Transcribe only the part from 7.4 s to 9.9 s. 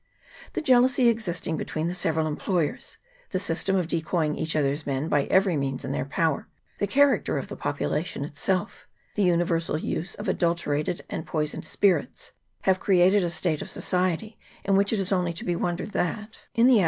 the population itself, the universal